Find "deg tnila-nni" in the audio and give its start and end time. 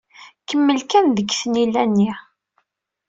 1.17-2.11